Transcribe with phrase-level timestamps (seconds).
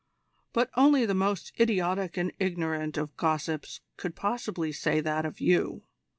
[0.51, 5.83] "But only the most idiotic and ignorant of gossips could possibly say that of you.